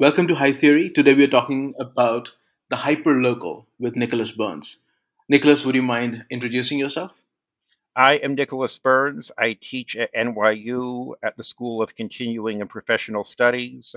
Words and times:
Welcome 0.00 0.28
to 0.28 0.34
High 0.34 0.52
Theory. 0.52 0.88
Today 0.88 1.12
we 1.12 1.24
are 1.24 1.28
talking 1.28 1.74
about 1.78 2.32
the 2.70 2.76
hyperlocal 2.76 3.66
with 3.78 3.96
Nicholas 3.96 4.30
Birns. 4.30 4.78
Nicholas, 5.28 5.66
would 5.66 5.74
you 5.74 5.82
mind 5.82 6.24
introducing 6.30 6.78
yourself? 6.78 7.12
I 7.94 8.14
am 8.14 8.34
Nicholas 8.34 8.78
Birns. 8.78 9.30
I 9.36 9.58
teach 9.60 9.96
at 9.96 10.14
NYU 10.14 11.16
at 11.22 11.36
the 11.36 11.44
School 11.44 11.82
of 11.82 11.94
Continuing 11.96 12.62
and 12.62 12.70
Professional 12.70 13.24
Studies. 13.24 13.94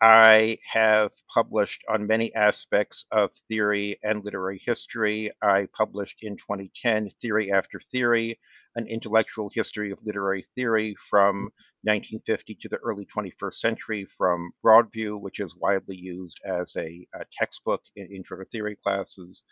I 0.00 0.56
have 0.72 1.12
published 1.28 1.84
on 1.86 2.06
many 2.06 2.34
aspects 2.34 3.04
of 3.12 3.30
theory 3.50 3.98
and 4.02 4.24
literary 4.24 4.62
history. 4.64 5.32
I 5.42 5.68
published 5.76 6.20
in 6.22 6.38
2010 6.38 7.10
Theory 7.20 7.52
After 7.52 7.78
Theory, 7.78 8.40
an 8.74 8.86
intellectual 8.86 9.50
history 9.54 9.90
of 9.90 9.98
literary 10.02 10.46
theory 10.56 10.96
from 11.10 11.50
1950 11.84 12.54
to 12.60 12.68
the 12.68 12.76
early 12.76 13.06
21st 13.06 13.54
century 13.54 14.06
from 14.16 14.52
Broadview, 14.64 15.20
which 15.20 15.40
is 15.40 15.56
widely 15.56 15.96
used 15.96 16.38
as 16.46 16.76
a, 16.76 17.06
a 17.14 17.24
textbook 17.32 17.82
in 17.96 18.06
intro 18.14 18.38
to 18.38 18.44
theory 18.46 18.76
classes. 18.84 19.42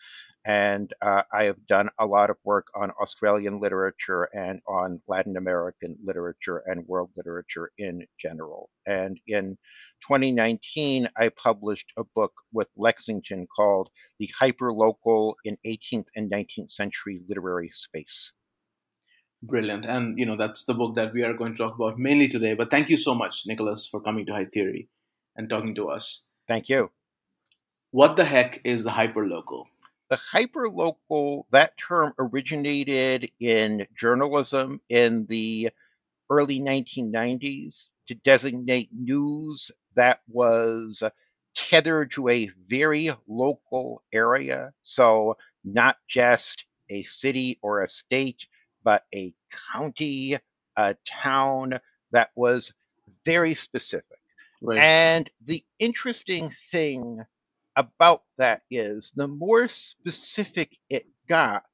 And 0.47 0.93
uh, 1.03 1.23
I 1.33 1.45
have 1.45 1.67
done 1.67 1.89
a 1.99 2.07
lot 2.07 2.31
of 2.31 2.37
work 2.45 2.69
on 2.75 2.93
Australian 3.03 3.61
literature 3.61 4.29
and 4.33 4.61
on 4.69 5.03
Latin 5.09 5.37
American 5.37 5.97
literature 6.05 6.63
and 6.67 6.87
world 6.87 7.11
literature 7.17 7.73
in 7.79 8.07
general. 8.19 8.71
And 8.87 9.19
in 9.27 9.59
2019, 10.03 11.09
I 11.17 11.31
published 11.31 11.93
a 11.99 12.05
book 12.15 12.33
with 12.53 12.69
Lexington 12.77 13.47
called 13.55 13.91
The 14.19 14.31
Hyperlocal 14.41 15.35
in 15.45 15.59
18th 15.67 16.07
and 16.15 16.31
19th 16.31 16.71
Century 16.71 17.21
Literary 17.29 17.71
Space. 17.71 18.33
Brilliant. 19.43 19.87
And, 19.87 20.19
you 20.19 20.27
know, 20.27 20.37
that's 20.37 20.65
the 20.65 20.75
book 20.75 20.97
that 20.97 21.15
we 21.15 21.23
are 21.23 21.33
going 21.33 21.55
to 21.55 21.59
talk 21.59 21.75
about 21.75 21.99
mainly 21.99 22.29
today. 22.29 22.55
But 22.55 22.71
thank 22.71 22.91
you 22.91 22.97
so 22.97 23.15
much, 23.15 23.47
Nicholas, 23.47 23.87
for 23.87 24.01
coming 24.01 24.27
to 24.27 24.33
High 24.33 24.45
Theory 24.45 24.89
and 25.37 25.49
talking 25.49 25.75
to 25.77 25.89
us. 25.89 26.23
Thank 26.47 26.69
you. 26.69 26.91
What 27.91 28.17
the 28.17 28.25
heck 28.25 28.61
is 28.65 28.85
the 28.85 28.91
hyperlocal? 28.91 29.65
The 30.11 30.19
hyperlocal, 30.35 31.45
that 31.53 31.79
term 31.79 32.13
originated 32.19 33.31
in 33.41 33.87
journalism 33.97 34.81
in 34.89 35.27
the 35.27 35.71
early 36.29 36.61
1990s 36.61 37.89
to 38.09 38.15
designate 38.17 38.91
news 38.93 39.71
that 39.95 40.21
was 40.29 41.03
tethered 41.55 42.13
to 42.13 42.29
a 42.29 42.51
very 42.69 43.11
local 43.27 44.03
area. 44.13 44.73
So, 44.83 45.37
not 45.65 45.97
just 46.09 46.67
a 46.91 47.05
city 47.05 47.59
or 47.63 47.83
a 47.83 47.89
state, 47.89 48.47
but 48.85 49.05
a 49.15 49.35
county, 49.73 50.39
a 50.77 50.97
town 51.07 51.81
that 52.13 52.31
was 52.35 52.73
very 53.25 53.55
specific. 53.55 54.19
Right. 54.63 54.79
And 54.79 55.31
the 55.45 55.65
interesting 55.79 56.55
thing 56.71 57.25
about 57.77 58.23
that 58.39 58.63
is 58.71 59.13
the 59.15 59.29
more 59.29 59.69
specific 59.69 60.77
it 60.89 61.07
got 61.29 61.65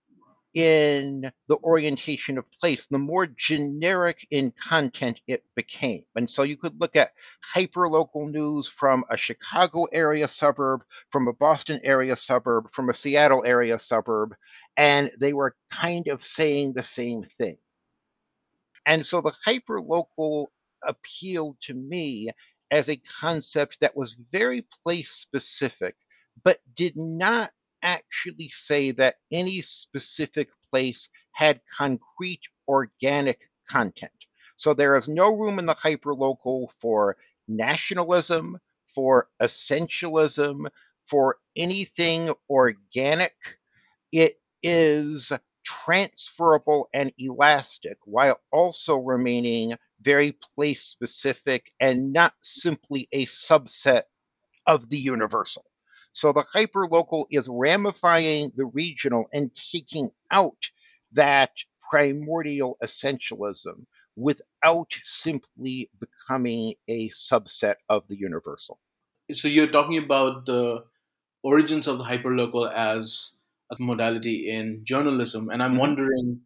in 0.55 1.31
the 1.49 1.57
orientation 1.57 2.39
of 2.39 2.45
place, 2.61 2.87
the 2.87 2.97
more 2.97 3.27
generic 3.27 4.27
in 4.31 4.51
content 4.53 5.21
it 5.27 5.45
became. 5.55 6.03
And 6.15 6.31
so 6.31 6.45
you 6.45 6.57
could 6.57 6.81
look 6.81 6.97
at 6.97 7.13
hyperlocal 7.55 8.31
news 8.31 8.67
from 8.67 9.05
a 9.11 9.19
Chicago 9.19 9.85
area 9.93 10.27
suburb, 10.29 10.83
from 11.11 11.29
a 11.29 11.35
Boston 11.35 11.79
area 11.85 12.17
suburb, 12.17 12.73
from 12.73 12.89
a 12.89 12.95
Seattle 12.95 13.45
area 13.45 13.79
suburb, 13.79 14.35
and 14.77 15.11
they 15.19 15.33
were 15.33 15.57
kind 15.71 16.09
of 16.09 16.23
saying 16.23 16.73
the 16.73 16.83
same 16.83 17.25
thing. 17.39 17.57
And 18.87 19.05
so 19.05 19.21
the 19.21 19.35
hyperlocal 19.47 20.47
appealed 20.87 21.57
to 21.63 21.75
me 21.75 22.31
as 22.71 22.89
a 22.89 23.01
concept 23.21 23.81
that 23.81 23.97
was 23.97 24.17
very 24.33 24.67
place 24.85 25.11
specific, 25.11 25.97
but 26.45 26.59
did 26.75 26.97
not 26.97 27.51
actually 27.83 28.49
say 28.51 28.91
that 28.93 29.17
any 29.33 29.63
specific 29.63 30.49
place 30.71 31.09
had 31.33 31.61
concrete 31.77 32.41
organic 32.69 33.41
content. 33.69 34.13
So 34.57 34.75
there 34.75 34.97
is 34.97 35.09
no 35.09 35.35
room 35.35 35.59
in 35.59 35.67
the 35.67 35.75
hyperlocal 35.75 36.69
for 36.81 37.17
nationalism, 37.49 38.59
for 38.87 39.29
essentialism, 39.41 40.67
for 41.07 41.37
anything 41.57 42.33
organic. 42.49 43.35
It 44.13 44.41
is 44.69 45.31
transferable 45.63 46.89
and 46.93 47.13
elastic 47.19 47.99
while 48.05 48.41
also 48.51 48.97
remaining 48.97 49.75
very 50.01 50.33
place 50.33 50.83
specific 50.83 51.73
and 51.79 52.13
not 52.13 52.35
simply 52.43 53.09
a 53.13 53.27
subset 53.27 54.03
of 54.67 54.89
the 54.89 54.99
universal. 54.99 55.65
So 56.13 56.33
the 56.33 56.43
hyperlocal 56.43 57.27
is 57.31 57.49
ramifying 57.49 58.51
the 58.57 58.67
regional 58.67 59.27
and 59.33 59.55
taking 59.55 60.11
out 60.33 60.71
that 61.13 61.53
primordial 61.89 62.77
essentialism 62.83 63.87
without 64.17 64.93
simply 65.05 65.91
becoming 66.01 66.75
a 66.89 67.09
subset 67.11 67.77
of 67.89 68.03
the 68.09 68.17
universal. 68.17 68.81
So 69.33 69.47
you're 69.47 69.69
talking 69.69 69.99
about 69.99 70.47
the 70.47 70.85
origins 71.45 71.87
of 71.87 71.99
the 71.99 72.05
hyperlocal 72.05 72.73
as 72.73 73.37
modality 73.79 74.51
in 74.51 74.83
journalism. 74.85 75.51
And 75.51 75.63
I'm 75.63 75.73
mm-hmm. 75.73 75.81
wondering 75.81 76.41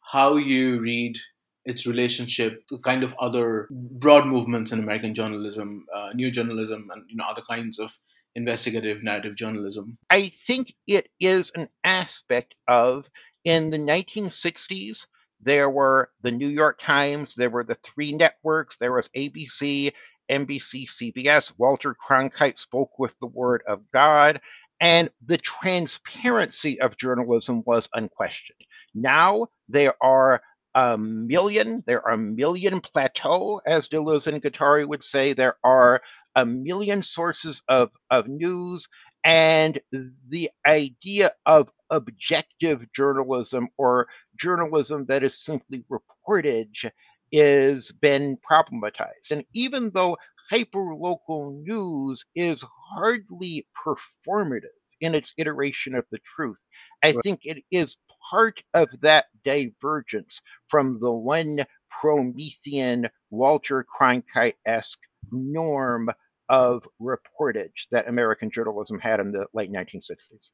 how 0.00 0.36
you 0.36 0.80
read 0.80 1.16
its 1.64 1.86
relationship 1.86 2.66
to 2.68 2.78
kind 2.78 3.02
of 3.02 3.14
other 3.20 3.68
broad 3.70 4.26
movements 4.26 4.70
in 4.72 4.78
American 4.78 5.14
journalism, 5.14 5.86
uh, 5.94 6.10
new 6.14 6.30
journalism, 6.30 6.90
and 6.92 7.04
you 7.08 7.16
know 7.16 7.24
other 7.24 7.42
kinds 7.48 7.78
of 7.78 7.96
investigative 8.34 9.02
narrative 9.02 9.36
journalism. 9.36 9.96
I 10.10 10.28
think 10.28 10.74
it 10.86 11.08
is 11.20 11.52
an 11.54 11.68
aspect 11.84 12.54
of 12.68 13.08
in 13.44 13.70
the 13.70 13.78
1960s. 13.78 15.06
There 15.40 15.70
were 15.70 16.10
the 16.22 16.30
New 16.30 16.48
York 16.48 16.80
Times, 16.80 17.34
there 17.34 17.50
were 17.50 17.64
the 17.64 17.76
three 17.76 18.12
networks, 18.12 18.76
there 18.78 18.92
was 18.92 19.08
ABC, 19.10 19.92
NBC, 20.30 20.88
CBS. 20.88 21.52
Walter 21.58 21.94
Cronkite 21.94 22.58
spoke 22.58 22.98
with 22.98 23.14
the 23.20 23.26
word 23.26 23.62
of 23.68 23.90
God, 23.92 24.40
and 24.80 25.08
the 25.24 25.38
transparency 25.38 26.80
of 26.80 26.96
journalism 26.96 27.62
was 27.66 27.88
unquestioned. 27.94 28.58
Now 28.94 29.48
there 29.68 29.94
are 30.02 30.42
a 30.74 30.98
million, 30.98 31.82
there 31.86 32.04
are 32.06 32.14
a 32.14 32.18
million 32.18 32.80
plateau, 32.80 33.60
as 33.66 33.88
Deleuze 33.88 34.26
and 34.26 34.42
Guattari 34.42 34.86
would 34.86 35.04
say. 35.04 35.32
There 35.32 35.56
are 35.62 36.02
a 36.34 36.44
million 36.44 37.02
sources 37.02 37.62
of, 37.68 37.90
of 38.10 38.26
news, 38.26 38.88
and 39.22 39.80
the 40.28 40.50
idea 40.66 41.30
of 41.46 41.70
objective 41.90 42.92
journalism 42.92 43.68
or 43.78 44.08
journalism 44.38 45.06
that 45.06 45.22
is 45.22 45.38
simply 45.38 45.84
reportage 45.90 46.90
is 47.32 47.90
been 47.92 48.36
problematized. 48.48 49.30
And 49.30 49.44
even 49.54 49.90
though 49.94 50.16
hyperlocal 50.50 51.62
news 51.62 52.24
is 52.34 52.64
hardly 52.94 53.66
performative 53.86 54.76
in 55.00 55.14
its 55.14 55.32
iteration 55.36 55.94
of 55.94 56.04
the 56.10 56.18
truth. 56.36 56.58
I 57.02 57.08
right. 57.08 57.16
think 57.22 57.40
it 57.44 57.64
is 57.70 57.96
part 58.30 58.62
of 58.72 58.88
that 59.02 59.26
divergence 59.44 60.40
from 60.68 60.98
the 61.00 61.12
one 61.12 61.64
Promethean, 61.90 63.08
Walter 63.30 63.84
Cronkite 63.84 64.56
esque 64.66 65.00
norm 65.30 66.10
of 66.48 66.86
reportage 67.00 67.88
that 67.90 68.08
American 68.08 68.50
journalism 68.50 68.98
had 68.98 69.20
in 69.20 69.32
the 69.32 69.46
late 69.54 69.72
1960s. 69.72 70.50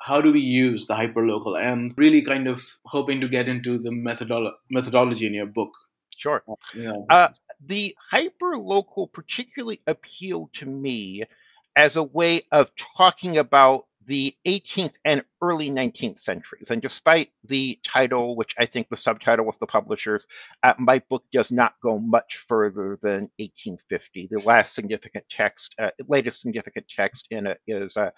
How 0.00 0.20
do 0.20 0.32
we 0.32 0.40
use 0.40 0.86
the 0.86 0.94
hyperlocal 0.94 1.60
and 1.60 1.92
really 1.96 2.22
kind 2.22 2.46
of 2.46 2.78
hoping 2.86 3.20
to 3.20 3.28
get 3.28 3.48
into 3.48 3.78
the 3.78 3.90
methodolo- 3.90 4.54
methodology 4.70 5.26
in 5.26 5.34
your 5.34 5.46
book? 5.46 5.72
Sure. 6.18 6.44
Yeah. 6.74 6.92
Uh, 7.10 7.30
the 7.66 7.96
hyperlocal 8.12 9.12
particularly 9.12 9.80
appealed 9.86 10.54
to 10.54 10.66
me 10.66 11.24
as 11.76 11.96
a 11.96 12.04
way 12.04 12.42
of 12.52 12.72
talking 12.76 13.38
about 13.38 13.86
the 14.08 14.34
18th 14.46 14.94
and 15.04 15.22
early 15.42 15.68
19th 15.68 16.18
centuries. 16.18 16.70
And 16.70 16.80
despite 16.80 17.30
the 17.44 17.78
title, 17.84 18.36
which 18.36 18.54
I 18.58 18.64
think 18.64 18.88
the 18.88 18.96
subtitle 18.96 19.44
was 19.44 19.58
the 19.58 19.66
publishers, 19.66 20.26
uh, 20.62 20.72
my 20.78 21.02
book 21.10 21.24
does 21.30 21.52
not 21.52 21.74
go 21.82 21.98
much 21.98 22.38
further 22.48 22.98
than 23.02 23.30
1850. 23.36 24.28
The 24.30 24.40
last 24.40 24.74
significant 24.74 25.26
text, 25.30 25.74
uh, 25.78 25.90
latest 26.08 26.40
significant 26.40 26.86
text 26.88 27.26
in 27.30 27.46
it 27.46 27.60
is 27.66 27.98
uh, 27.98 28.10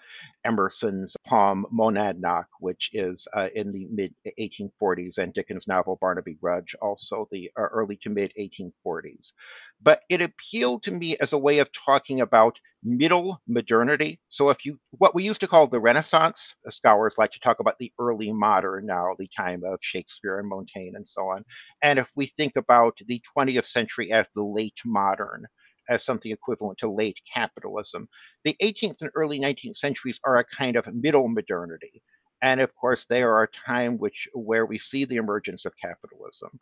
Emerson's 0.45 1.17
poem 1.27 1.65
Monadnock, 1.73 2.45
which 2.61 2.89
is 2.93 3.27
uh, 3.35 3.49
in 3.53 3.73
the 3.73 3.85
mid 3.91 4.15
1840s, 4.39 5.17
and 5.17 5.33
Dickens' 5.33 5.67
novel 5.67 5.97
Barnaby 5.99 6.37
Rudge, 6.41 6.73
also 6.81 7.27
the 7.31 7.51
uh, 7.59 7.63
early 7.63 7.97
to 7.97 8.09
mid 8.09 8.31
1840s. 8.39 9.33
But 9.81 10.03
it 10.09 10.21
appealed 10.21 10.83
to 10.83 10.91
me 10.91 11.17
as 11.17 11.33
a 11.33 11.37
way 11.37 11.59
of 11.59 11.69
talking 11.73 12.21
about 12.21 12.59
middle 12.83 13.41
modernity. 13.47 14.19
So 14.29 14.49
if 14.49 14.65
you, 14.65 14.79
what 14.91 15.13
we 15.15 15.23
used 15.23 15.41
to 15.41 15.47
call 15.47 15.67
the 15.67 15.79
Renaissance, 15.79 16.55
uh, 16.67 16.71
scholars 16.71 17.15
like 17.17 17.31
to 17.31 17.39
talk 17.39 17.59
about 17.59 17.77
the 17.79 17.91
early 17.99 18.31
modern 18.31 18.85
now, 18.85 19.15
the 19.17 19.29
time 19.35 19.63
of 19.65 19.79
Shakespeare 19.81 20.39
and 20.39 20.49
Montaigne 20.49 20.95
and 20.95 21.07
so 21.07 21.23
on. 21.29 21.43
And 21.83 21.99
if 21.99 22.09
we 22.15 22.27
think 22.37 22.55
about 22.55 22.97
the 23.05 23.21
20th 23.37 23.65
century 23.65 24.11
as 24.11 24.27
the 24.35 24.43
late 24.43 24.79
modern, 24.85 25.45
as 25.89 26.05
something 26.05 26.31
equivalent 26.31 26.77
to 26.79 26.91
late 26.91 27.19
capitalism, 27.31 28.07
the 28.43 28.55
18th 28.61 29.01
and 29.01 29.11
early 29.15 29.39
19th 29.39 29.77
centuries 29.77 30.19
are 30.23 30.37
a 30.37 30.45
kind 30.45 30.75
of 30.75 30.87
middle 30.93 31.27
modernity. 31.27 32.01
And 32.41 32.59
of 32.61 32.73
course, 32.75 33.05
they 33.05 33.21
are 33.21 33.43
a 33.43 33.47
time 33.47 33.97
which 33.97 34.27
where 34.33 34.65
we 34.65 34.79
see 34.79 35.05
the 35.05 35.17
emergence 35.17 35.65
of 35.65 35.73
capitalism. 35.77 36.59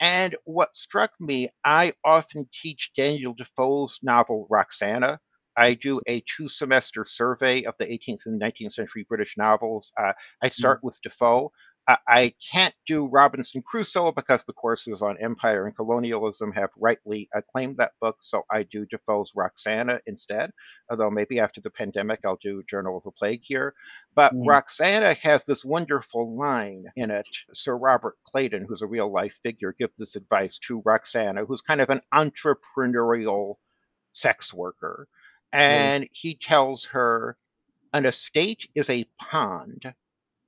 And 0.00 0.34
what 0.44 0.74
struck 0.74 1.12
me, 1.20 1.50
I 1.64 1.92
often 2.04 2.48
teach 2.52 2.92
Daniel 2.96 3.34
Defoe's 3.34 3.98
novel 4.02 4.46
Roxana, 4.50 5.20
I 5.60 5.74
do 5.74 6.00
a 6.06 6.24
two 6.26 6.48
semester 6.48 7.04
survey 7.04 7.64
of 7.64 7.74
the 7.78 7.84
18th 7.84 8.24
and 8.24 8.40
19th 8.40 8.72
century 8.72 9.04
British 9.06 9.36
novels. 9.36 9.92
Uh, 10.00 10.14
I 10.42 10.48
start 10.48 10.80
mm. 10.80 10.84
with 10.84 10.98
Defoe. 11.02 11.52
Uh, 11.86 11.96
I 12.08 12.32
can't 12.50 12.74
do 12.86 13.06
Robinson 13.06 13.60
Crusoe 13.60 14.12
because 14.12 14.44
the 14.44 14.54
courses 14.54 15.02
on 15.02 15.18
empire 15.20 15.66
and 15.66 15.76
colonialism 15.76 16.50
have 16.52 16.70
rightly 16.78 17.28
acclaimed 17.34 17.76
that 17.76 17.92
book, 18.00 18.16
so 18.20 18.42
I 18.50 18.62
do 18.62 18.86
Defoe's 18.86 19.32
Roxana 19.34 20.00
instead. 20.06 20.50
Although 20.90 21.10
maybe 21.10 21.38
after 21.38 21.60
the 21.60 21.70
pandemic 21.70 22.20
I'll 22.24 22.38
do 22.42 22.62
Journal 22.66 22.96
of 22.96 23.04
a 23.04 23.10
Plague 23.10 23.44
Year. 23.50 23.74
But 24.14 24.32
mm. 24.32 24.46
Roxana 24.46 25.12
has 25.14 25.44
this 25.44 25.62
wonderful 25.62 26.38
line 26.38 26.86
in 26.96 27.10
it. 27.10 27.28
Sir 27.52 27.76
Robert 27.76 28.16
Clayton, 28.24 28.64
who's 28.66 28.82
a 28.82 28.86
real 28.86 29.12
life 29.12 29.34
figure, 29.42 29.74
gives 29.78 29.92
this 29.98 30.16
advice 30.16 30.58
to 30.68 30.80
Roxana, 30.86 31.44
who's 31.44 31.60
kind 31.60 31.82
of 31.82 31.90
an 31.90 32.00
entrepreneurial 32.14 33.56
sex 34.12 34.54
worker 34.54 35.06
and 35.52 36.08
he 36.12 36.34
tells 36.34 36.86
her 36.86 37.36
an 37.92 38.06
estate 38.06 38.68
is 38.74 38.88
a 38.90 39.06
pond, 39.18 39.92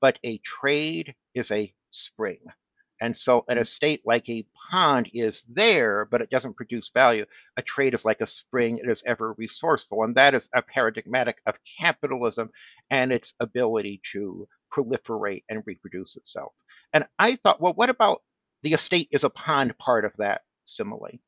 but 0.00 0.18
a 0.24 0.38
trade 0.38 1.14
is 1.34 1.50
a 1.50 1.72
spring. 1.90 2.38
And 3.02 3.16
so 3.16 3.44
an 3.48 3.58
mm. 3.58 3.62
estate 3.62 4.02
like 4.04 4.28
a 4.28 4.46
pond 4.70 5.10
is 5.12 5.44
there, 5.48 6.04
but 6.04 6.22
it 6.22 6.30
doesn't 6.30 6.56
produce 6.56 6.88
value. 6.90 7.26
A 7.56 7.62
trade 7.62 7.94
is 7.94 8.04
like 8.04 8.20
a 8.20 8.26
spring, 8.28 8.78
it 8.78 8.88
is 8.88 9.02
ever 9.04 9.32
resourceful. 9.32 10.04
And 10.04 10.14
that 10.14 10.34
is 10.34 10.48
a 10.54 10.62
paradigmatic 10.62 11.38
of 11.46 11.58
capitalism 11.80 12.50
and 12.90 13.12
its 13.12 13.34
ability 13.40 14.02
to 14.12 14.46
proliferate 14.72 15.42
and 15.48 15.64
reproduce 15.66 16.16
itself. 16.16 16.52
And 16.92 17.04
I 17.18 17.36
thought, 17.36 17.60
well, 17.60 17.74
what 17.74 17.90
about 17.90 18.22
the 18.62 18.72
estate 18.72 19.08
is 19.10 19.24
a 19.24 19.30
pond 19.30 19.76
part 19.78 20.04
of 20.04 20.12
that 20.18 20.42
simile? 20.64 21.18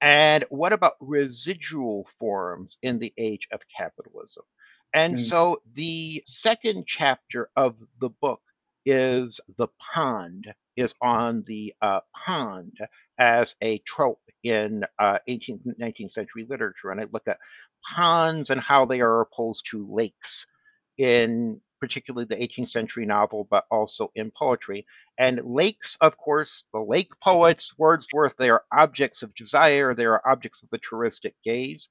And 0.00 0.44
what 0.50 0.72
about 0.72 0.94
residual 1.00 2.08
forms 2.18 2.76
in 2.82 2.98
the 2.98 3.12
age 3.16 3.48
of 3.52 3.60
capitalism? 3.74 4.44
And 4.94 5.16
mm. 5.16 5.20
so 5.20 5.62
the 5.74 6.22
second 6.26 6.84
chapter 6.86 7.50
of 7.56 7.76
the 8.00 8.10
book 8.10 8.40
is 8.84 9.40
the 9.58 9.68
pond, 9.80 10.46
is 10.76 10.94
on 11.00 11.42
the 11.46 11.74
uh, 11.82 12.00
pond 12.14 12.78
as 13.18 13.56
a 13.60 13.78
trope 13.78 14.20
in 14.42 14.84
uh, 14.98 15.18
18th, 15.28 15.62
19th 15.80 16.12
century 16.12 16.46
literature. 16.48 16.90
And 16.90 17.00
I 17.00 17.06
look 17.10 17.26
at 17.26 17.38
ponds 17.84 18.50
and 18.50 18.60
how 18.60 18.84
they 18.84 19.00
are 19.00 19.22
opposed 19.22 19.66
to 19.70 19.86
lakes 19.90 20.46
in 20.98 21.60
particularly 21.80 22.24
the 22.24 22.36
18th 22.36 22.68
century 22.68 23.06
novel, 23.06 23.46
but 23.50 23.64
also 23.70 24.10
in 24.14 24.30
poetry. 24.30 24.86
And 25.18 25.40
lakes, 25.44 25.96
of 26.00 26.16
course, 26.16 26.66
the 26.72 26.80
lake 26.80 27.12
poets, 27.20 27.76
Wordsworth, 27.78 28.36
they 28.38 28.50
are 28.50 28.64
objects 28.72 29.22
of 29.22 29.34
desire, 29.34 29.94
they 29.94 30.06
are 30.06 30.22
objects 30.28 30.62
of 30.62 30.70
the 30.70 30.78
touristic 30.78 31.34
gaze. 31.44 31.88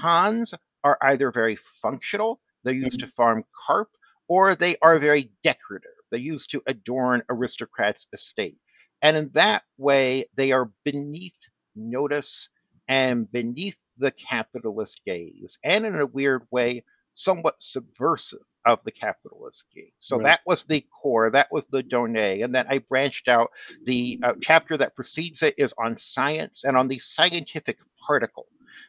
Ponds 0.00 0.54
are 0.82 0.98
either 1.02 1.30
very 1.30 1.56
functional, 1.82 2.40
they're 2.62 2.74
used 2.74 3.00
to 3.00 3.06
mm-hmm. 3.06 3.14
farm 3.14 3.44
carp, 3.66 3.90
or 4.28 4.54
they 4.54 4.76
are 4.82 4.98
very 4.98 5.30
decorative. 5.42 5.90
They're 6.10 6.20
used 6.20 6.50
to 6.52 6.62
adorn 6.66 7.22
aristocrats' 7.28 8.06
estate. 8.12 8.58
And 9.02 9.16
in 9.16 9.30
that 9.34 9.64
way, 9.76 10.26
they 10.34 10.52
are 10.52 10.70
beneath 10.84 11.38
notice 11.76 12.48
and 12.88 13.30
beneath 13.30 13.76
the 13.98 14.10
capitalist 14.10 15.00
gaze, 15.06 15.58
and 15.62 15.86
in 15.86 15.94
a 15.94 16.06
weird 16.06 16.42
way, 16.50 16.84
somewhat 17.14 17.62
subversive 17.62 18.40
of 18.66 18.80
the 18.84 18.92
capitalist 18.92 19.64
game. 19.74 19.90
So 19.98 20.16
right. 20.16 20.24
that 20.24 20.40
was 20.46 20.64
the 20.64 20.84
core, 21.02 21.30
that 21.30 21.52
was 21.52 21.64
the 21.70 21.82
donné. 21.82 22.44
And 22.44 22.54
then 22.54 22.66
I 22.68 22.78
branched 22.78 23.28
out. 23.28 23.50
The 23.84 24.18
uh, 24.22 24.34
chapter 24.40 24.76
that 24.78 24.96
precedes 24.96 25.42
it 25.42 25.54
is 25.58 25.74
on 25.78 25.98
science 25.98 26.64
and 26.64 26.76
on 26.76 26.88
the 26.88 26.98
scientific 26.98 27.78
particle. 28.06 28.46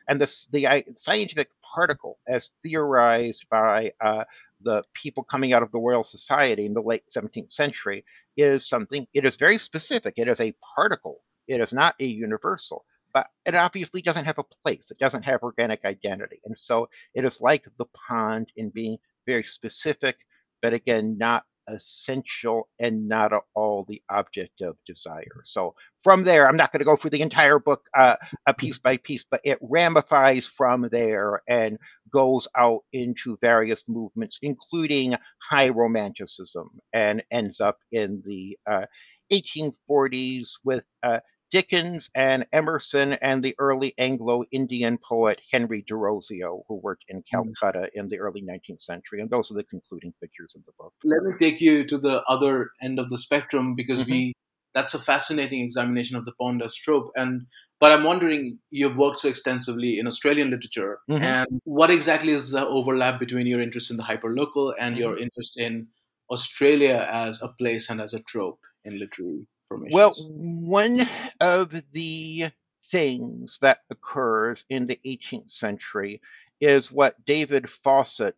And 0.07 0.21
this, 0.21 0.47
the 0.47 0.67
uh, 0.67 0.81
scientific 0.95 1.49
particle, 1.61 2.19
as 2.27 2.51
theorized 2.63 3.47
by 3.49 3.91
uh, 3.99 4.23
the 4.61 4.83
people 4.93 5.23
coming 5.23 5.51
out 5.51 5.63
of 5.63 5.71
the 5.71 5.79
Royal 5.79 6.03
Society 6.03 6.65
in 6.65 6.73
the 6.73 6.81
late 6.81 7.03
17th 7.15 7.51
century, 7.51 8.05
is 8.37 8.67
something, 8.67 9.07
it 9.13 9.25
is 9.25 9.35
very 9.35 9.57
specific. 9.57 10.15
It 10.17 10.27
is 10.27 10.39
a 10.39 10.55
particle, 10.75 11.21
it 11.47 11.59
is 11.59 11.73
not 11.73 11.95
a 11.99 12.05
universal 12.05 12.85
but 13.15 13.27
it 13.45 13.55
obviously 13.55 14.01
doesn't 14.01 14.25
have 14.25 14.39
a 14.39 14.43
place. 14.61 14.91
It 14.91 14.99
doesn't 14.99 15.23
have 15.23 15.41
organic 15.41 15.85
identity. 15.85 16.41
And 16.43 16.59
so 16.59 16.89
it 17.13 17.23
is 17.23 17.39
like 17.39 17.63
the 17.79 17.85
pond 18.09 18.49
in 18.57 18.71
being 18.71 18.97
very 19.25 19.43
specific, 19.45 20.17
but 20.61 20.73
again, 20.73 21.17
not 21.17 21.45
essential 21.69 22.67
and 22.77 23.07
not 23.07 23.31
at 23.31 23.41
all 23.55 23.85
the 23.87 24.01
object 24.09 24.61
of 24.61 24.75
desire. 24.85 25.41
So 25.45 25.75
from 26.03 26.25
there, 26.25 26.45
I'm 26.45 26.57
not 26.57 26.73
going 26.73 26.81
to 26.81 26.85
go 26.85 26.97
through 26.97 27.11
the 27.11 27.21
entire 27.21 27.57
book 27.57 27.83
uh, 27.97 28.17
a 28.45 28.53
piece 28.53 28.79
by 28.79 28.97
piece, 28.97 29.25
but 29.31 29.39
it 29.45 29.59
ramifies 29.61 30.45
from 30.45 30.89
there 30.91 31.41
and 31.47 31.77
goes 32.11 32.49
out 32.57 32.81
into 32.91 33.37
various 33.41 33.85
movements, 33.87 34.39
including 34.41 35.15
high 35.41 35.69
romanticism, 35.69 36.69
and 36.91 37.23
ends 37.31 37.61
up 37.61 37.77
in 37.93 38.21
the 38.25 38.57
uh, 38.69 38.85
1840s 39.31 40.49
with 40.65 40.83
uh, 41.01 41.19
Dickens 41.55 42.09
and 42.13 42.45
Emerson 42.51 43.13
and 43.21 43.41
the 43.41 43.55
early 43.59 43.93
Anglo 43.97 44.43
Indian 44.51 44.97
poet 44.97 45.39
Henry 45.49 45.85
Derozio, 45.89 46.63
who 46.67 46.75
worked 46.75 47.05
in 47.07 47.23
hmm. 47.31 47.31
Calcutta 47.31 47.89
in 47.93 48.09
the 48.09 48.19
early 48.19 48.41
19th 48.41 48.81
century. 48.81 49.21
And 49.21 49.29
those 49.29 49.51
are 49.51 49.53
the 49.53 49.63
concluding 49.63 50.13
figures 50.19 50.53
of 50.57 50.65
the 50.65 50.73
book. 50.77 50.91
Let 51.05 51.23
me 51.23 51.31
take 51.39 51.61
you 51.61 51.85
to 51.85 51.97
the 51.97 52.21
other 52.23 52.71
end 52.83 52.99
of 52.99 53.09
the 53.09 53.17
spectrum 53.17 53.73
because 53.73 54.01
mm-hmm. 54.01 54.11
we 54.11 54.33
that's 54.73 54.95
a 54.95 54.99
fascinating 54.99 55.61
examination 55.61 56.17
of 56.17 56.25
the 56.25 56.33
pond 56.33 56.61
as 56.61 56.75
trope. 56.75 57.09
And 57.15 57.47
but 57.79 57.93
I'm 57.93 58.03
wondering, 58.03 58.59
you've 58.69 58.97
worked 58.97 59.19
so 59.19 59.29
extensively 59.29 59.97
in 59.97 60.07
Australian 60.07 60.49
literature, 60.49 60.99
mm-hmm. 61.09 61.23
and 61.23 61.47
what 61.63 61.89
exactly 61.89 62.33
is 62.33 62.51
the 62.51 62.67
overlap 62.67 63.17
between 63.17 63.47
your 63.47 63.61
interest 63.61 63.91
in 63.91 63.95
the 63.95 64.03
hyperlocal 64.03 64.73
and 64.77 64.95
mm-hmm. 64.95 65.03
your 65.03 65.17
interest 65.17 65.57
in 65.57 65.87
Australia 66.29 67.07
as 67.09 67.41
a 67.41 67.47
place 67.47 67.89
and 67.89 68.01
as 68.01 68.13
a 68.13 68.19
trope 68.19 68.59
in 68.83 68.99
literary 68.99 69.47
well, 69.69 70.13
one 70.13 71.01
of 71.39 71.73
the 71.91 72.49
things 72.87 73.59
that 73.59 73.79
occurs 73.89 74.65
in 74.69 74.87
the 74.87 74.99
18th 75.05 75.51
century 75.51 76.21
is 76.61 76.91
what 76.91 77.23
David 77.25 77.65
Fausett, 77.65 78.35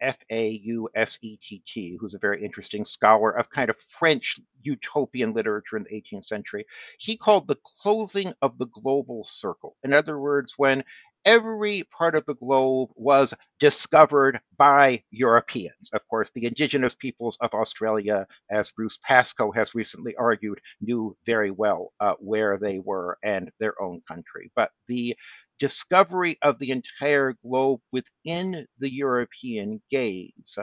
F 0.00 0.18
A 0.30 0.50
U 0.50 0.88
S 0.94 1.18
E 1.22 1.36
T 1.38 1.62
T, 1.66 1.96
who's 1.98 2.14
a 2.14 2.18
very 2.18 2.44
interesting 2.44 2.84
scholar 2.84 3.30
of 3.30 3.48
kind 3.48 3.70
of 3.70 3.78
French 3.78 4.38
utopian 4.62 5.32
literature 5.32 5.76
in 5.76 5.84
the 5.84 5.90
18th 5.90 6.26
century, 6.26 6.66
he 6.98 7.16
called 7.16 7.48
the 7.48 7.58
closing 7.80 8.32
of 8.42 8.58
the 8.58 8.66
global 8.66 9.24
circle. 9.24 9.76
In 9.82 9.92
other 9.92 10.18
words, 10.18 10.54
when 10.56 10.84
every 11.24 11.84
part 11.96 12.14
of 12.14 12.26
the 12.26 12.34
globe 12.34 12.90
was 12.94 13.34
discovered 13.60 14.40
by 14.56 15.02
Europeans. 15.10 15.90
Of 15.92 16.06
course, 16.08 16.30
the 16.34 16.46
indigenous 16.46 16.94
peoples 16.94 17.38
of 17.40 17.54
Australia, 17.54 18.26
as 18.50 18.72
Bruce 18.72 18.98
Pascoe 19.02 19.52
has 19.52 19.74
recently 19.74 20.14
argued, 20.16 20.60
knew 20.80 21.16
very 21.26 21.50
well 21.50 21.92
uh, 22.00 22.14
where 22.18 22.58
they 22.58 22.78
were 22.78 23.18
and 23.22 23.50
their 23.60 23.80
own 23.80 24.02
country. 24.08 24.50
But 24.56 24.70
the 24.88 25.16
discovery 25.58 26.38
of 26.42 26.58
the 26.58 26.70
entire 26.72 27.34
globe 27.44 27.80
within 27.92 28.66
the 28.78 28.92
European 28.92 29.80
gaze 29.90 30.58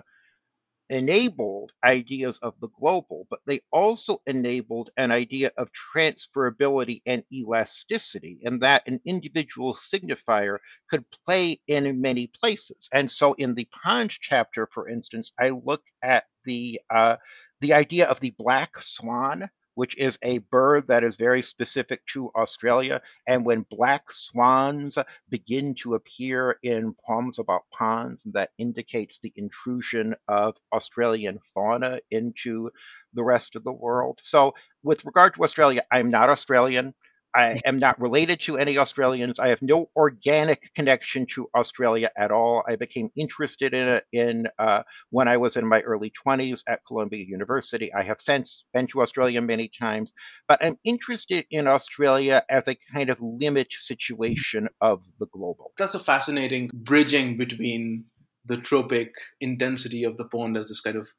enabled 0.91 1.71
ideas 1.83 2.37
of 2.39 2.53
the 2.59 2.67
global, 2.79 3.25
but 3.29 3.39
they 3.47 3.61
also 3.71 4.21
enabled 4.27 4.91
an 4.97 5.11
idea 5.11 5.51
of 5.57 5.69
transferability 5.95 7.01
and 7.05 7.23
elasticity, 7.33 8.39
and 8.43 8.61
that 8.61 8.87
an 8.87 8.99
individual 9.05 9.73
signifier 9.73 10.59
could 10.89 11.05
play 11.25 11.59
in 11.67 12.01
many 12.01 12.27
places. 12.27 12.89
And 12.93 13.09
so, 13.09 13.33
in 13.33 13.55
the 13.55 13.67
pond 13.83 14.11
chapter, 14.11 14.67
for 14.73 14.89
instance, 14.89 15.31
I 15.39 15.49
look 15.49 15.83
at 16.03 16.25
the 16.45 16.79
uh, 16.89 17.17
the 17.61 17.73
idea 17.73 18.07
of 18.07 18.19
the 18.19 18.35
black 18.37 18.79
swan 18.79 19.49
which 19.75 19.97
is 19.97 20.17
a 20.23 20.39
bird 20.39 20.87
that 20.87 21.03
is 21.03 21.15
very 21.15 21.41
specific 21.41 22.05
to 22.07 22.31
Australia. 22.35 23.01
And 23.27 23.45
when 23.45 23.65
black 23.69 24.11
swans 24.11 24.97
begin 25.29 25.75
to 25.81 25.95
appear 25.95 26.57
in 26.63 26.95
poems 27.05 27.39
about 27.39 27.63
ponds, 27.71 28.23
that 28.33 28.51
indicates 28.57 29.19
the 29.19 29.33
intrusion 29.35 30.15
of 30.27 30.55
Australian 30.73 31.39
fauna 31.53 31.99
into 32.11 32.69
the 33.13 33.23
rest 33.23 33.55
of 33.55 33.63
the 33.63 33.71
world. 33.73 34.19
So, 34.23 34.53
with 34.83 35.05
regard 35.05 35.35
to 35.35 35.43
Australia, 35.43 35.83
I'm 35.91 36.09
not 36.09 36.29
Australian. 36.29 36.93
I 37.33 37.61
am 37.65 37.79
not 37.79 37.99
related 37.99 38.41
to 38.41 38.57
any 38.57 38.77
Australians. 38.77 39.39
I 39.39 39.49
have 39.49 39.61
no 39.61 39.89
organic 39.95 40.73
connection 40.75 41.25
to 41.33 41.49
Australia 41.55 42.11
at 42.17 42.31
all. 42.31 42.63
I 42.67 42.75
became 42.75 43.09
interested 43.15 43.73
in 43.73 43.87
it 43.87 44.05
in 44.11 44.47
uh, 44.59 44.83
when 45.09 45.27
I 45.27 45.37
was 45.37 45.55
in 45.55 45.65
my 45.65 45.81
early 45.81 46.11
20s 46.25 46.63
at 46.67 46.81
Columbia 46.85 47.25
University. 47.27 47.93
I 47.93 48.03
have 48.03 48.19
since 48.19 48.65
been 48.73 48.87
to 48.87 49.01
Australia 49.01 49.41
many 49.41 49.71
times, 49.79 50.11
but 50.47 50.63
I'm 50.63 50.77
interested 50.83 51.45
in 51.51 51.67
Australia 51.67 52.43
as 52.49 52.67
a 52.67 52.77
kind 52.93 53.09
of 53.09 53.17
limit 53.21 53.67
situation 53.71 54.67
of 54.81 55.01
the 55.19 55.27
global. 55.27 55.71
That's 55.77 55.95
a 55.95 55.99
fascinating 55.99 56.69
bridging 56.73 57.37
between 57.37 58.05
the 58.45 58.57
tropic 58.57 59.13
intensity 59.39 60.03
of 60.03 60.17
the 60.17 60.25
pond 60.25 60.57
as 60.57 60.67
this 60.67 60.81
kind 60.81 60.97
of 60.97 61.09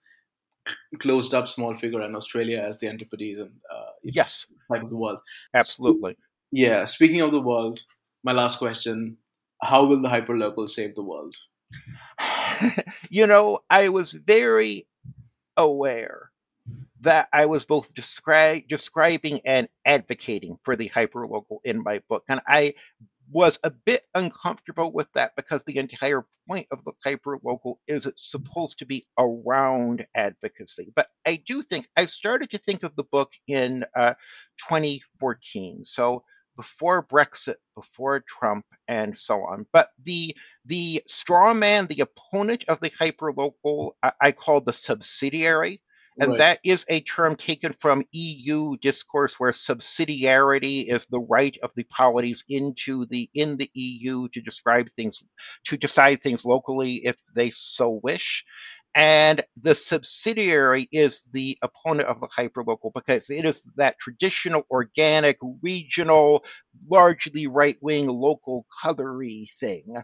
closed 0.98 1.34
up 1.34 1.48
small 1.48 1.74
figure 1.74 2.00
and 2.00 2.16
Australia 2.16 2.60
as 2.60 2.78
the 2.78 2.88
antipodes 2.88 3.40
and 3.40 3.52
uh, 3.72 3.92
yes, 4.02 4.46
type 4.72 4.82
of 4.82 4.90
the 4.90 4.96
world. 4.96 5.18
Absolutely. 5.54 6.16
Yeah. 6.50 6.84
Speaking 6.84 7.20
of 7.20 7.32
the 7.32 7.40
world, 7.40 7.80
my 8.24 8.32
last 8.32 8.58
question: 8.58 9.16
How 9.62 9.84
will 9.84 10.02
the 10.02 10.08
hyperlocal 10.08 10.68
save 10.68 10.94
the 10.94 11.02
world? 11.02 11.34
you 13.10 13.26
know, 13.26 13.60
I 13.70 13.88
was 13.88 14.12
very 14.12 14.86
aware 15.56 16.30
that 17.00 17.28
I 17.32 17.46
was 17.46 17.64
both 17.64 17.92
descri- 17.94 18.68
describing 18.68 19.40
and 19.44 19.68
advocating 19.84 20.56
for 20.62 20.76
the 20.76 20.88
hyperlocal 20.88 21.58
in 21.64 21.82
my 21.82 22.00
book, 22.08 22.24
and 22.28 22.40
I 22.46 22.74
was 23.32 23.58
a 23.64 23.70
bit 23.70 24.02
uncomfortable 24.14 24.92
with 24.92 25.08
that 25.14 25.36
because 25.36 25.64
the 25.64 25.78
entire 25.78 26.26
point 26.48 26.68
of 26.70 26.80
the 26.84 26.92
hyperlocal 27.06 27.76
is 27.88 28.06
it's 28.06 28.30
supposed 28.30 28.78
to 28.80 28.86
be 28.86 29.06
around 29.18 30.06
advocacy. 30.14 30.92
But 30.94 31.08
I 31.26 31.42
do 31.46 31.62
think 31.62 31.88
I 31.96 32.06
started 32.06 32.50
to 32.52 32.58
think 32.58 32.84
of 32.84 32.96
the 32.96 33.04
book 33.04 33.32
in 33.48 33.84
uh, 33.98 34.14
2014, 34.68 35.84
so 35.84 36.24
before 36.56 37.04
Brexit, 37.06 37.56
before 37.76 38.20
Trump, 38.28 38.66
and 38.88 39.16
so 39.18 39.42
on. 39.44 39.66
But 39.72 39.90
the 40.04 40.36
the 40.66 41.02
straw 41.06 41.54
man, 41.54 41.86
the 41.86 42.02
opponent 42.02 42.64
of 42.68 42.80
the 42.80 42.90
hyperlocal, 42.90 43.92
I, 44.02 44.12
I 44.20 44.32
call 44.32 44.60
the 44.60 44.74
subsidiary 44.74 45.80
and 46.18 46.32
right. 46.32 46.38
that 46.38 46.58
is 46.64 46.84
a 46.88 47.00
term 47.00 47.36
taken 47.36 47.74
from 47.80 48.04
EU 48.12 48.76
discourse 48.78 49.38
where 49.38 49.50
subsidiarity 49.50 50.92
is 50.92 51.06
the 51.06 51.20
right 51.20 51.56
of 51.62 51.70
the 51.74 51.84
polities 51.84 52.44
into 52.48 53.06
the 53.06 53.30
in 53.34 53.56
the 53.56 53.70
EU 53.74 54.28
to 54.28 54.40
describe 54.40 54.88
things 54.96 55.24
to 55.64 55.76
decide 55.76 56.22
things 56.22 56.44
locally 56.44 57.04
if 57.04 57.16
they 57.34 57.50
so 57.50 58.00
wish. 58.02 58.44
And 58.94 59.42
the 59.62 59.74
subsidiary 59.74 60.86
is 60.92 61.24
the 61.32 61.56
opponent 61.62 62.10
of 62.10 62.20
the 62.20 62.28
hyperlocal 62.28 62.92
because 62.94 63.30
it 63.30 63.46
is 63.46 63.62
that 63.76 63.98
traditional, 63.98 64.66
organic, 64.70 65.38
regional, 65.62 66.44
largely 66.90 67.46
right 67.46 67.78
wing, 67.80 68.06
local 68.06 68.66
colory 68.84 69.46
thing 69.60 69.94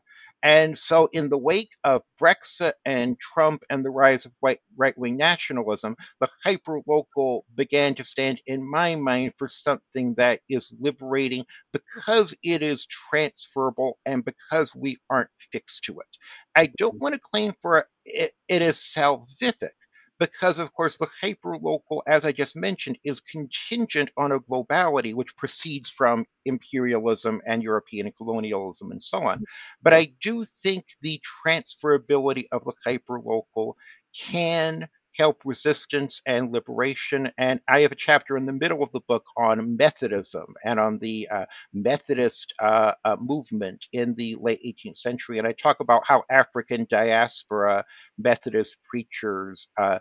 and 0.43 0.79
so, 0.79 1.09
in 1.13 1.29
the 1.29 1.39
wake 1.39 1.73
of 1.83 2.03
Brexit 2.21 2.75
and 2.85 3.19
Trump 3.19 3.65
and 3.71 3.85
the 3.85 3.91
rise 3.91 4.25
of 4.25 4.33
white 4.41 4.61
right 4.77 4.97
wing 4.97 5.17
nationalism, 5.17 5.97
the 6.21 6.29
hyperlocal 6.47 7.43
began 7.57 7.95
to 7.97 8.05
stand, 8.05 8.41
in 8.47 8.69
my 8.69 8.95
mind, 8.95 9.35
for 9.37 9.49
something 9.49 10.15
that 10.15 10.41
is 10.49 10.73
liberating 10.79 11.45
because 11.73 12.35
it 12.45 12.63
is 12.63 12.87
transferable 12.87 13.99
and 14.07 14.25
because 14.25 14.75
we 14.75 14.99
aren't 15.11 15.31
fixed 15.51 15.85
to 15.85 15.99
it. 15.99 16.07
I 16.55 16.67
don't 16.79 16.95
mm-hmm. 16.95 17.03
want 17.03 17.15
to 17.15 17.21
claim 17.21 17.53
for 17.61 17.89
it, 18.05 18.33
it 18.49 18.63
is 18.63 18.77
salvific 18.77 19.71
because, 20.19 20.59
of 20.59 20.73
course, 20.73 20.97
the 20.97 21.09
hyperlocal, 21.23 22.03
as 22.07 22.25
I 22.25 22.33
just 22.33 22.57
mentioned, 22.57 22.99
is 23.05 23.21
contingent 23.21 24.11
on 24.17 24.33
a 24.33 24.41
globality 24.41 25.15
which 25.15 25.37
proceeds 25.37 25.91
from 25.91 26.27
imperialism 26.45 27.41
and 27.47 27.63
European 27.63 28.13
colonialism 28.13 28.91
and 28.91 29.03
so 29.03 29.19
on. 29.19 29.45
But 29.83 29.95
I 29.95 30.13
do 30.21 30.45
think 30.45 30.85
the 31.03 31.21
transferability 31.45 32.47
of 32.53 32.65
the 32.65 32.73
hyperlocal 32.87 33.75
can 34.15 34.89
help 35.19 35.43
resistance 35.45 36.23
and 36.27 36.53
liberation. 36.53 37.31
And 37.39 37.61
I 37.69 37.81
have 37.81 37.93
a 37.93 37.97
chapter 37.97 38.37
in 38.37 38.47
the 38.47 38.53
middle 38.53 38.83
of 38.83 38.93
the 38.93 39.01
book 39.01 39.25
on 39.37 39.77
Methodism 39.77 40.55
and 40.65 40.79
on 40.79 40.99
the 40.99 41.29
uh, 41.29 41.47
Methodist 41.73 42.55
uh, 42.61 42.93
uh, 43.05 43.17
movement 43.21 43.87
in 43.93 44.15
the 44.15 44.37
late 44.41 44.61
18th 44.65 44.99
century. 44.99 45.39
And 45.39 45.47
I 45.47 45.53
talk 45.53 45.81
about 45.81 46.07
how 46.07 46.23
African 46.31 46.87
diaspora 46.89 47.85
Methodist 48.17 48.77
preachers 48.89 49.69
uh, 49.77 49.99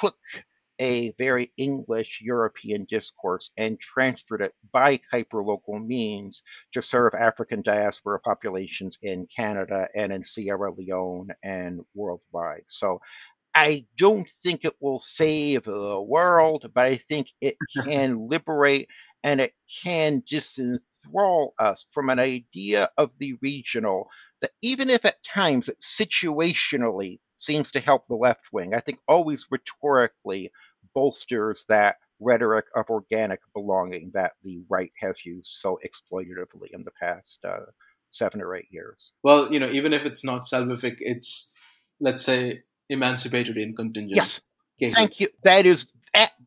took 0.00 0.16
a 0.80 1.12
very 1.18 1.52
English 1.56 2.20
European 2.20 2.84
discourse 2.90 3.50
and 3.56 3.78
transferred 3.78 4.42
it 4.42 4.52
by 4.72 4.98
hyperlocal 5.12 5.84
means 5.84 6.42
to 6.72 6.82
serve 6.82 7.14
African 7.14 7.62
diaspora 7.62 8.18
populations 8.20 8.98
in 9.02 9.26
Canada 9.34 9.86
and 9.94 10.12
in 10.12 10.24
Sierra 10.24 10.72
Leone 10.72 11.28
and 11.42 11.80
worldwide. 11.94 12.64
So 12.66 13.00
I 13.54 13.86
don't 13.96 14.28
think 14.42 14.64
it 14.64 14.74
will 14.80 15.00
save 15.00 15.64
the 15.64 16.00
world, 16.00 16.70
but 16.74 16.86
I 16.86 16.96
think 16.96 17.28
it 17.40 17.56
can 17.84 18.28
liberate 18.28 18.88
and 19.22 19.40
it 19.40 19.52
can 19.82 20.22
disenthrall 20.30 21.50
us 21.58 21.86
from 21.92 22.10
an 22.10 22.18
idea 22.18 22.90
of 22.98 23.10
the 23.18 23.34
regional 23.40 24.08
that 24.40 24.50
even 24.60 24.90
if 24.90 25.04
at 25.04 25.22
times 25.24 25.68
it 25.68 25.78
situationally 25.80 27.20
seems 27.36 27.72
to 27.72 27.80
help 27.80 28.06
the 28.08 28.14
left 28.14 28.44
wing, 28.52 28.74
I 28.74 28.80
think 28.80 28.98
always 29.08 29.46
rhetorically 29.50 30.50
bolsters 30.94 31.64
that 31.68 31.96
rhetoric 32.20 32.66
of 32.76 32.90
organic 32.90 33.40
belonging 33.54 34.10
that 34.14 34.32
the 34.42 34.62
right 34.68 34.92
has 35.00 35.24
used 35.24 35.50
so 35.52 35.78
exploitatively 35.84 36.68
in 36.72 36.84
the 36.84 36.92
past 37.00 37.38
uh, 37.44 37.66
seven 38.10 38.40
or 38.40 38.54
eight 38.54 38.68
years. 38.70 39.12
Well, 39.22 39.52
you 39.52 39.58
know, 39.58 39.70
even 39.70 39.92
if 39.92 40.04
it's 40.04 40.24
not 40.24 40.42
salvific, 40.42 40.96
it's 41.00 41.52
let's 42.00 42.24
say 42.24 42.62
emancipated 42.88 43.56
in 43.56 43.74
contingent. 43.74 44.16
Yes. 44.16 44.40
Cases. 44.78 44.96
Thank 44.96 45.20
you. 45.20 45.28
That 45.42 45.66
is 45.66 45.86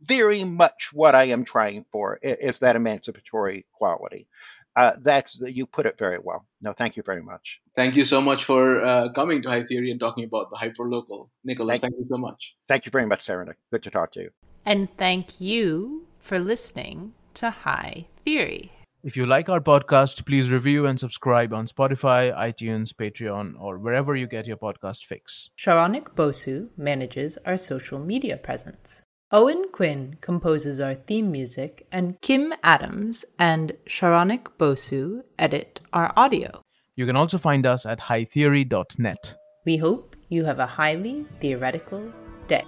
very 0.03 0.43
much 0.43 0.91
what 0.93 1.15
I 1.15 1.25
am 1.25 1.43
trying 1.45 1.85
for 1.91 2.19
is 2.21 2.59
that 2.59 2.75
emancipatory 2.75 3.65
quality. 3.73 4.27
Uh, 4.75 4.93
that's 5.01 5.39
you 5.39 5.65
put 5.65 5.87
it 5.87 5.97
very 5.97 6.19
well. 6.21 6.45
No, 6.61 6.71
thank 6.71 6.97
you 6.97 7.03
very 7.03 7.23
much. 7.23 7.59
Thank 7.75 7.95
you 7.95 8.05
so 8.05 8.21
much 8.21 8.43
for 8.43 8.83
uh, 8.83 9.09
coming 9.13 9.41
to 9.41 9.49
High 9.49 9.63
Theory 9.63 9.89
and 9.89 9.99
talking 9.99 10.23
about 10.23 10.51
the 10.51 10.57
hyperlocal. 10.57 11.29
Nicholas, 11.43 11.79
thank, 11.79 11.93
thank 11.93 11.95
you 11.97 12.05
so 12.05 12.17
much. 12.17 12.55
Thank 12.67 12.85
you 12.85 12.91
very 12.91 13.07
much, 13.07 13.23
Sarah. 13.23 13.55
Good 13.71 13.83
to 13.83 13.89
talk 13.89 14.11
to 14.13 14.21
you. 14.21 14.29
And 14.65 14.95
thank 14.97 15.41
you 15.41 16.05
for 16.19 16.37
listening 16.37 17.13
to 17.35 17.49
High 17.49 18.05
Theory. 18.23 18.71
If 19.07 19.15
you 19.15 19.25
like 19.25 19.47
our 19.47 19.61
podcast, 19.61 20.25
please 20.25 20.49
review 20.49 20.85
and 20.85 20.99
subscribe 20.99 21.53
on 21.53 21.65
Spotify, 21.65 22.35
iTunes, 22.35 22.91
Patreon, 22.91 23.53
or 23.57 23.77
wherever 23.77 24.17
you 24.17 24.27
get 24.27 24.45
your 24.45 24.57
podcast 24.57 25.05
fix. 25.05 25.49
Saronik 25.57 26.13
Bosu 26.13 26.67
manages 26.75 27.37
our 27.45 27.55
social 27.55 27.99
media 27.99 28.35
presence. 28.35 29.03
Owen 29.31 29.67
Quinn 29.71 30.17
composes 30.19 30.81
our 30.81 30.95
theme 30.95 31.31
music, 31.31 31.87
and 31.89 32.19
Kim 32.19 32.53
Adams 32.63 33.23
and 33.39 33.71
Saronik 33.87 34.47
Bosu 34.59 35.21
edit 35.39 35.79
our 35.93 36.11
audio. 36.17 36.61
You 36.97 37.05
can 37.05 37.15
also 37.15 37.37
find 37.37 37.65
us 37.65 37.85
at 37.85 38.01
hightheory.net. 38.01 39.35
We 39.65 39.77
hope 39.77 40.17
you 40.27 40.43
have 40.43 40.59
a 40.59 40.67
highly 40.67 41.25
theoretical 41.39 42.11
day. 42.49 42.65